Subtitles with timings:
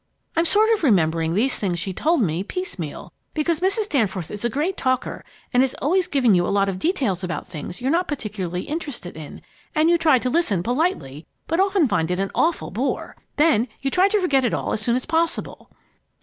[0.35, 3.87] I'm sort of remembering these things she told me, piecemeal, because Mrs.
[3.87, 7.45] Danforth is a great talker and is always giving you a lot of details about
[7.45, 9.43] things you're not particularly interested in,
[9.75, 13.15] and you try to listen politely, but often find it an awful bore.
[13.35, 15.69] Then you try to forget it all as soon as possible!"